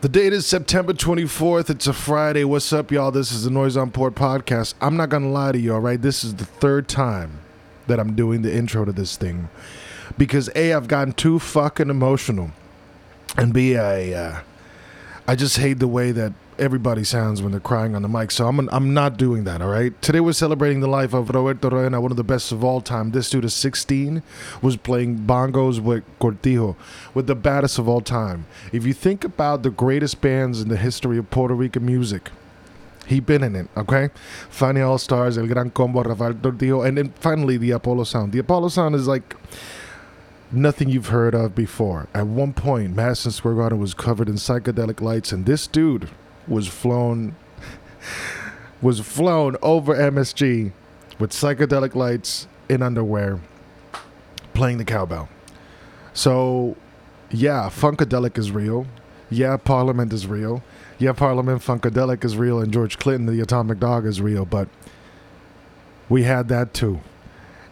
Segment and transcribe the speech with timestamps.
[0.00, 1.68] The date is September 24th.
[1.68, 2.42] It's a Friday.
[2.42, 3.10] What's up, y'all?
[3.10, 4.72] This is the Noise on Port podcast.
[4.80, 6.00] I'm not going to lie to you, all right?
[6.00, 7.40] This is the third time
[7.86, 9.50] that I'm doing the intro to this thing.
[10.16, 12.52] Because A, I've gotten too fucking emotional.
[13.36, 14.40] And B, I, uh,
[15.28, 18.30] I just hate the way that everybody sounds when they're crying on the mic.
[18.30, 20.00] So I'm, I'm not doing that, all right?
[20.02, 23.12] Today we're celebrating the life of Roberto Roena, one of the best of all time.
[23.12, 24.22] This dude is 16,
[24.60, 26.76] was playing bongos with Cortijo,
[27.14, 28.46] with the baddest of all time.
[28.72, 32.30] If you think about the greatest bands in the history of Puerto Rican music,
[33.06, 34.10] he been in it, okay?
[34.50, 38.32] Fania All Stars, El Gran Combo, Rafael Cortijo, and then finally the Apollo Sound.
[38.32, 39.34] The Apollo Sound is like
[40.52, 42.06] nothing you've heard of before.
[42.14, 46.10] At one point, Madison Square Garden was covered in psychedelic lights, and this dude
[46.50, 47.34] was flown
[48.82, 50.72] was flown over MSG
[51.18, 53.40] with psychedelic lights in underwear,
[54.54, 55.28] playing the cowbell.
[56.14, 56.76] So,
[57.30, 58.86] yeah, Funkadelic is real.
[59.28, 60.62] Yeah, Parliament is real.
[60.98, 64.44] Yeah, Parliament Funkadelic is real, and George Clinton, the Atomic Dog, is real.
[64.44, 64.68] But
[66.08, 67.00] we had that too.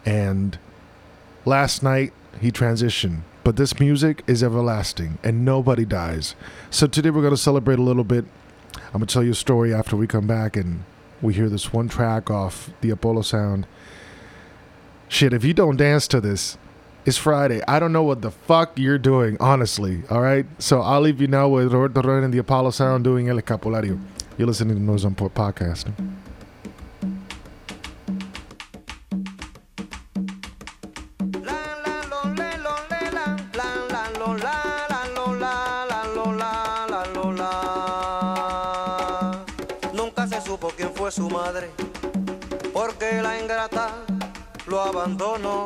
[0.05, 0.57] And
[1.43, 3.21] last night he transitioned.
[3.43, 6.35] But this music is everlasting, and nobody dies.
[6.69, 8.25] So today we're going to celebrate a little bit
[8.93, 10.83] I'm gonna tell you a story after we come back and
[11.21, 13.67] we hear this one track off the Apollo Sound.
[15.07, 16.57] Shit, if you don't dance to this,
[17.05, 17.61] it's Friday.
[17.67, 20.03] I don't know what the fuck you're doing, honestly.
[20.09, 23.29] All right, so I'll leave you now with Roberto Roena and the Apollo Sound doing
[23.29, 23.99] El Escapulario.
[24.37, 25.91] You're listening to Noise on Port podcast.
[41.11, 41.71] Su madre,
[42.71, 43.89] porque la ingrata
[44.67, 45.65] lo abandonó.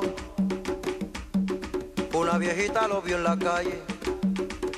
[2.14, 3.82] Una viejita lo vio en la calle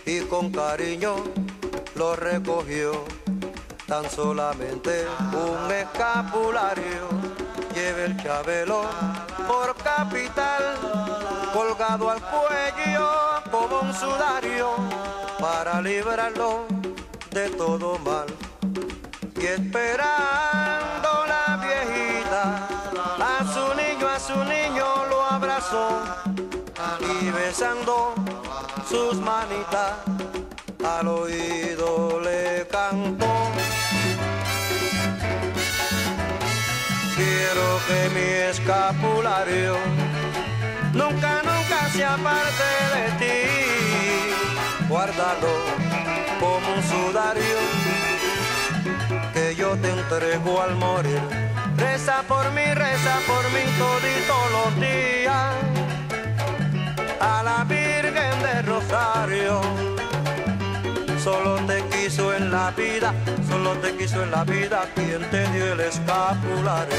[0.06, 1.18] y con cariño
[1.96, 3.04] lo recogió.
[3.86, 7.10] Tan solamente un escapulario
[7.76, 8.86] lleva el chabelo
[9.48, 10.64] por capital,
[11.54, 13.10] colgado al cuello
[13.52, 14.72] como un sudario
[15.40, 16.66] para librarlo
[17.32, 18.26] de todo mal.
[19.46, 22.68] Y esperando la viejita,
[23.22, 26.02] a su niño, a su niño lo abrazó
[27.00, 28.16] y besando
[28.90, 29.98] sus manitas
[30.84, 33.52] al oído le cantó.
[37.16, 39.78] Quiero que mi escapulario
[40.92, 44.88] nunca, nunca se aparte de ti.
[44.90, 45.54] Guárdalo
[46.40, 47.85] como un sudario
[49.86, 51.22] te al morir.
[51.78, 55.56] Reza por mí, reza por mí todito los días.
[57.20, 59.62] A la Virgen de Rosario.
[61.24, 63.14] Solo te quiso en la vida,
[63.50, 66.96] solo te quiso en la vida quien te dio el escapulario.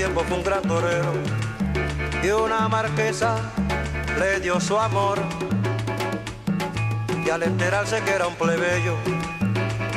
[0.00, 1.12] Tiempo fue un gran torero
[2.22, 3.36] y una marquesa
[4.18, 5.18] le dio su amor.
[7.22, 8.94] Y al enterarse que era un plebeyo,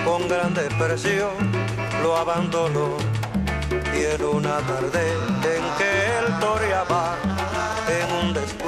[0.03, 1.30] con gran desprecio
[2.02, 2.97] lo abandonó.
[3.97, 5.03] Y en una tarde
[5.56, 5.90] en que
[6.20, 7.16] él toreaba,
[7.88, 8.62] en un descuido,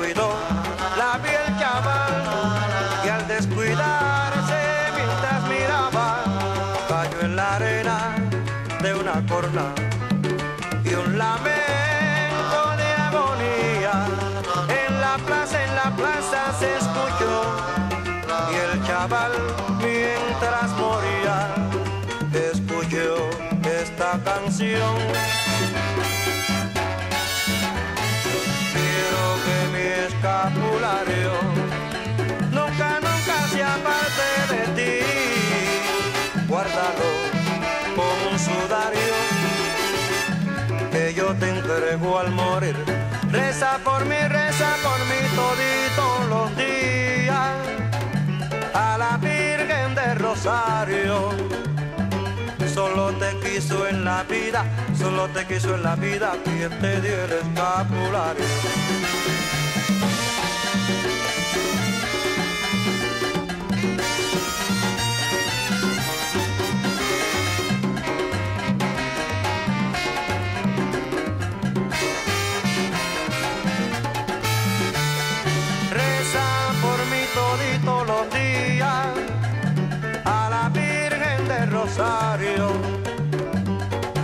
[10.95, 11.54] canción la
[41.75, 42.75] al morir.
[43.31, 47.53] Reza por mí, reza por mí todito los días.
[48.73, 51.31] A la Virgen de Rosario.
[52.73, 54.65] Solo te quiso en la vida,
[54.97, 59.04] solo te quiso en la vida quien te dio el escapulario.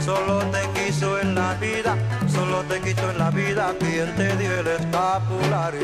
[0.03, 1.95] Solo te quiso en la vida,
[2.27, 5.79] solo te quiso en la vida quien te dio el escapulario.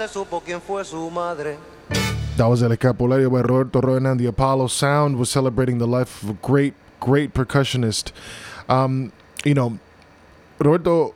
[0.00, 1.58] Se supo quién fue su madre.
[2.38, 4.16] That was El Escapulario by Roberto Roena.
[4.16, 8.12] The Apollo Sound was celebrating the life of a great, great percussionist.
[8.70, 9.12] Um,
[9.44, 9.78] you know,
[10.58, 11.14] Roberto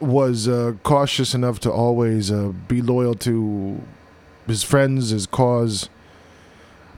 [0.00, 3.82] was uh, cautious enough to always uh, be loyal to
[4.46, 5.90] his friends, his cause,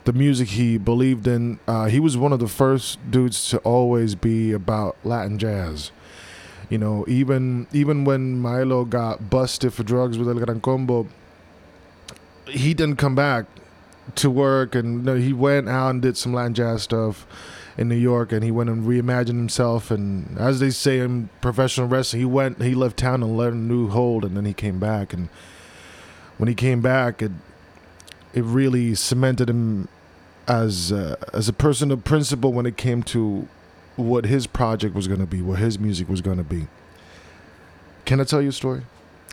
[0.05, 1.59] the music he believed in.
[1.67, 5.91] Uh, he was one of the first dudes to always be about Latin jazz.
[6.69, 11.07] You know, even even when Milo got busted for drugs with El Gran Combo,
[12.45, 13.45] he didn't come back
[14.15, 17.25] to work, and no, he went out and did some Latin jazz stuff
[17.77, 19.91] in New York, and he went and reimagined himself.
[19.91, 23.73] And as they say in professional wrestling, he went, he left town and learned a
[23.73, 25.13] new hold, and then he came back.
[25.13, 25.29] And
[26.37, 27.31] when he came back, it
[28.33, 29.87] it really cemented him
[30.47, 33.47] as uh, as a person of principle when it came to
[33.97, 36.67] what his project was going to be, what his music was going to be.
[38.05, 38.83] Can I tell you a story?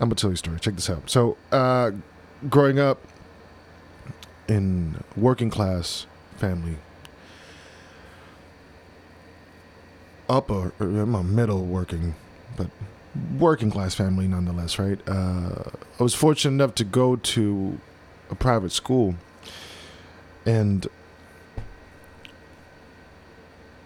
[0.01, 0.59] I'm gonna tell you a story.
[0.59, 1.09] Check this out.
[1.09, 1.93] So, uh,
[2.51, 3.01] growing up
[4.49, 6.07] in working class
[6.37, 6.77] family,
[10.29, 12.17] upper, I'm a middle working,
[12.57, 12.67] but
[13.39, 14.99] working class family nonetheless, right?
[15.09, 15.71] Uh,
[16.01, 17.79] I was fortunate enough to go to
[18.31, 19.15] a private school,
[20.45, 20.89] and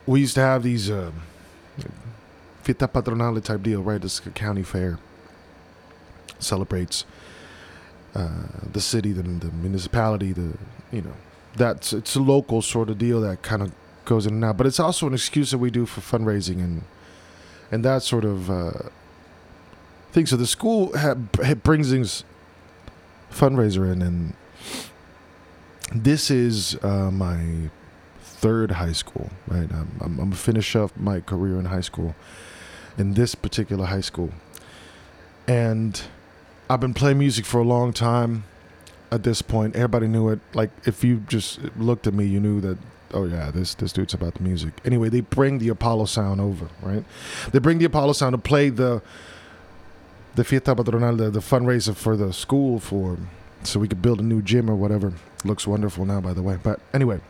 [0.09, 1.13] we used to have these uh,
[2.63, 4.01] fiesta patronale type deal, right?
[4.01, 4.99] This county fair
[6.39, 7.05] celebrates
[8.15, 8.29] uh,
[8.73, 10.57] the city, the, the municipality, the
[10.91, 11.13] you know
[11.57, 13.71] that's it's a local sort of deal that kind of
[14.07, 14.57] goes in and out.
[14.57, 16.85] But it's also an excuse that we do for fundraising and
[17.71, 18.89] and that sort of uh,
[20.13, 20.25] thing.
[20.25, 22.25] So the school ha- brings this
[23.31, 24.33] fundraiser in, and
[25.95, 27.69] this is uh, my
[28.41, 29.31] third high school.
[29.47, 32.15] Right, I'm, I'm, I'm finish up my career in high school
[32.97, 34.31] in this particular high school,
[35.47, 36.01] and
[36.71, 38.45] I've been playing music for a long time.
[39.11, 40.41] At this point, everybody knew it.
[40.53, 42.79] Like if you just looked at me, you knew that.
[43.15, 44.75] Oh yeah, this this dude's about the music.
[44.85, 47.05] Anyway, they bring the Apollo sound over, right?
[47.53, 49.01] They bring the Apollo sound to play the
[50.35, 53.17] the fiesta patronal, the, the fundraiser for the school for
[53.65, 55.15] so we could build a new gym or whatever.
[55.45, 56.59] Looks wonderful now, by the way.
[56.63, 57.21] But anyway,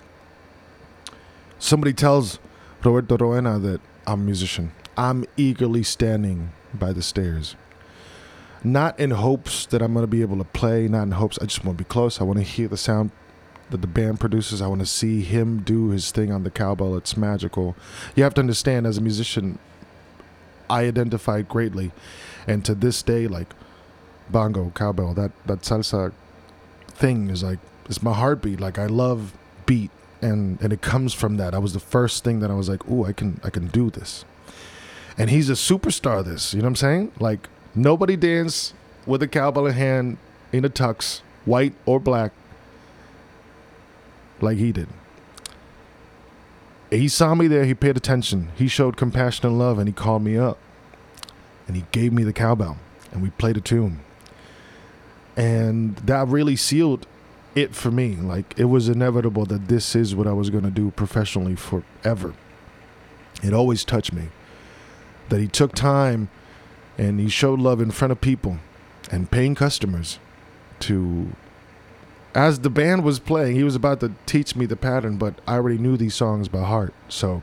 [1.58, 2.38] somebody tells
[2.82, 4.72] Roberto Roena that I'm a musician.
[4.96, 7.56] I'm eagerly standing by the stairs
[8.64, 11.38] not in hopes that I'm going to be able to play, not in hopes.
[11.40, 12.20] I just want to be close.
[12.20, 13.10] I want to hear the sound
[13.70, 14.62] that the band produces.
[14.62, 16.96] I want to see him do his thing on the cowbell.
[16.96, 17.76] It's magical.
[18.16, 19.58] You have to understand, as a musician,
[20.68, 21.92] I identified greatly,
[22.47, 23.49] and to this day, like
[24.28, 26.12] bongo, cowbell, that that salsa
[26.88, 28.61] thing is like it's my heartbeat.
[28.61, 29.33] Like I love
[29.64, 31.54] beat, and and it comes from that.
[31.54, 33.90] I was the first thing that I was like, oh, I can I can do
[33.90, 34.25] this.
[35.16, 36.25] And he's a superstar.
[36.25, 37.12] This, you know what I'm saying?
[37.18, 37.48] Like
[37.78, 38.75] Nobody danced
[39.06, 40.18] with a cowbell in hand
[40.52, 42.32] in a tux, white or black,
[44.40, 44.88] like he did.
[46.90, 48.48] He saw me there, he paid attention.
[48.56, 50.58] He showed compassion and love, and he called me up.
[51.68, 52.78] And he gave me the cowbell,
[53.12, 54.00] and we played a tune.
[55.37, 57.06] And that really sealed
[57.59, 58.17] it for me.
[58.17, 62.35] Like, it was inevitable that this is what I was going to do professionally forever.
[63.43, 64.29] It always touched me
[65.29, 66.29] that he took time
[66.97, 68.59] and he showed love in front of people
[69.11, 70.19] and paying customers
[70.81, 71.29] to
[72.35, 75.55] as the band was playing he was about to teach me the pattern but i
[75.55, 77.43] already knew these songs by heart so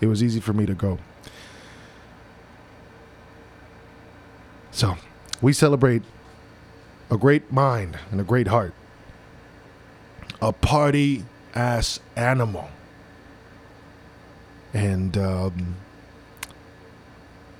[0.00, 0.98] it was easy for me to go
[4.70, 4.96] so
[5.40, 6.02] we celebrate
[7.10, 8.74] a great mind and a great heart
[10.42, 12.68] a party ass animal
[14.74, 15.76] and um,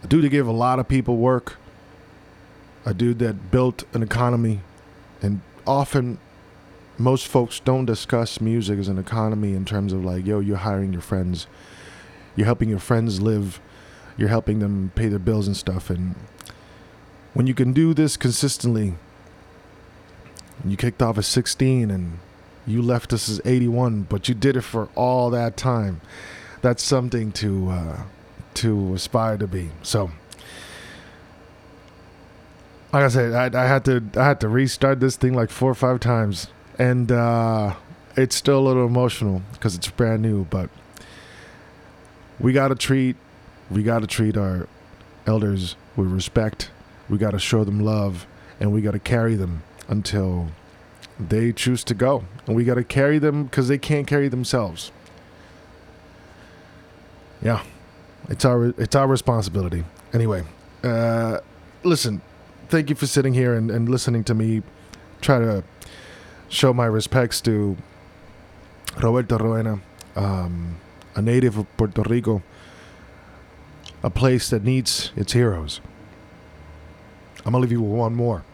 [0.03, 1.59] a dude that gave a lot of people work,
[2.85, 4.62] a dude that built an economy,
[5.23, 6.19] and often
[6.99, 10.93] most folks don't discuss music as an economy in terms of like, yo, you're hiring
[10.93, 11.47] your friends,
[12.35, 13.61] you're helping your friends live,
[14.17, 15.89] you're helping them pay their bills and stuff.
[15.89, 16.17] And
[17.33, 18.95] when you can do this consistently,
[20.65, 22.19] you kicked off at 16 and
[22.66, 26.00] you left us as 81, but you did it for all that time.
[26.61, 28.02] That's something to uh,
[28.54, 29.71] to aspire to be.
[29.83, 30.12] So,
[32.92, 35.71] like I said, I, I had to I had to restart this thing like four
[35.71, 36.47] or five times,
[36.78, 37.75] and uh,
[38.16, 40.45] it's still a little emotional because it's brand new.
[40.45, 40.71] But
[42.38, 43.16] we gotta treat
[43.71, 44.69] we gotta treat our
[45.26, 46.71] elders with respect.
[47.09, 48.26] We gotta show them love,
[48.61, 50.49] and we gotta carry them until
[51.19, 54.92] they choose to go, and we gotta carry them because they can't carry themselves.
[57.42, 57.62] Yeah,
[58.28, 59.85] it's our it's our responsibility.
[60.12, 60.45] Anyway,
[60.85, 61.38] uh,
[61.83, 62.21] listen,
[62.69, 64.62] thank you for sitting here and, and listening to me
[65.21, 65.64] try to
[66.49, 67.76] show my respects to
[69.00, 69.81] Roberto Roena,
[70.16, 70.76] um,
[71.14, 72.42] a native of Puerto Rico,
[74.02, 75.81] a place that needs its heroes.
[77.45, 78.45] I'm gonna leave you with one more.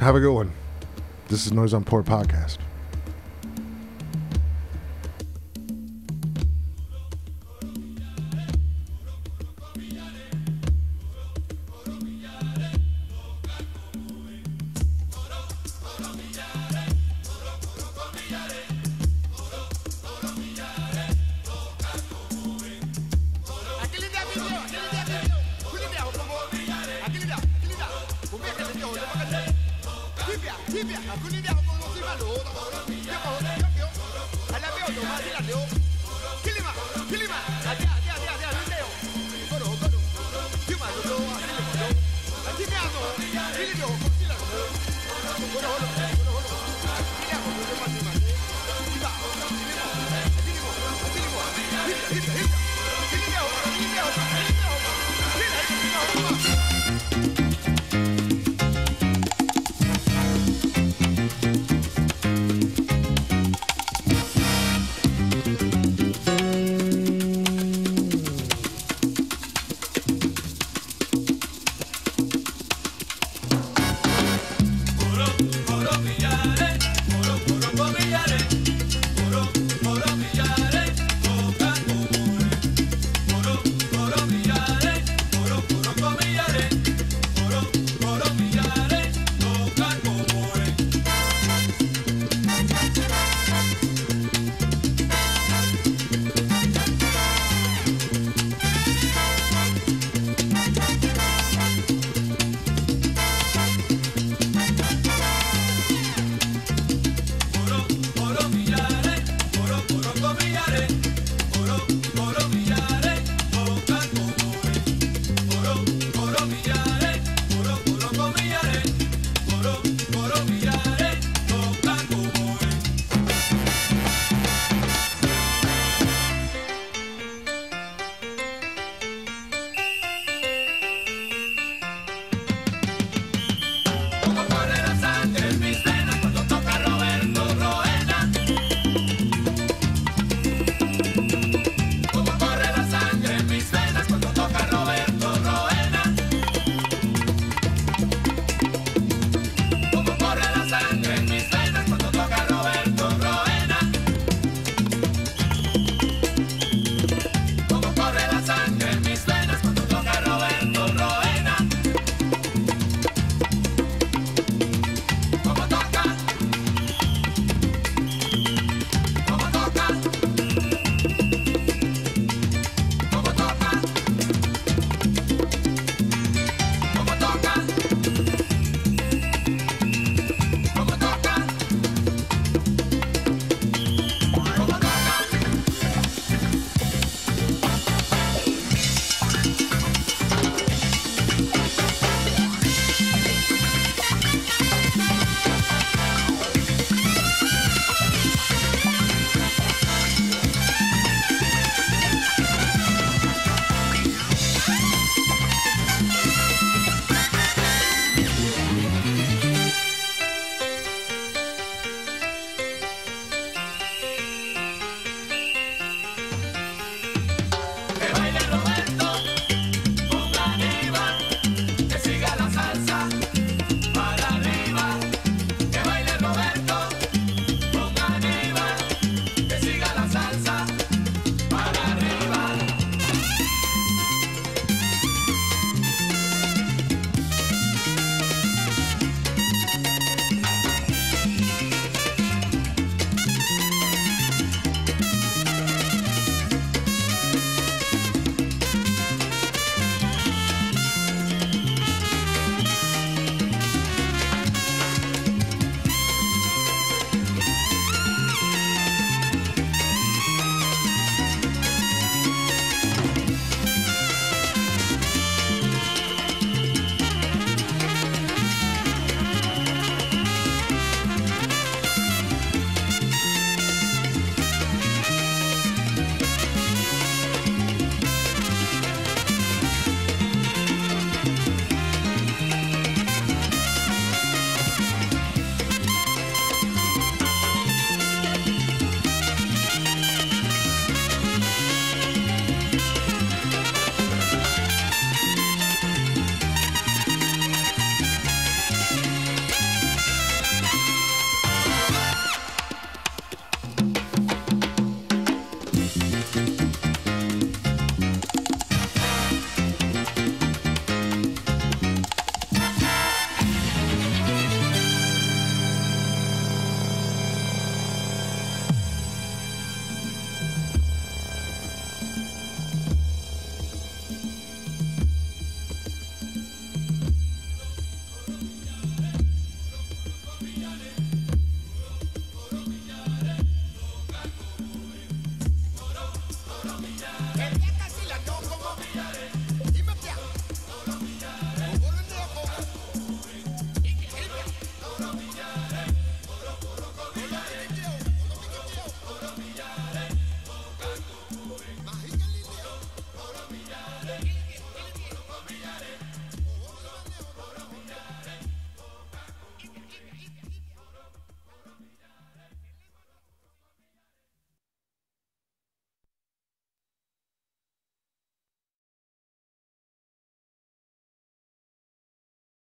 [0.00, 0.50] Have a good one.
[1.28, 2.56] This is Noise on Port podcast.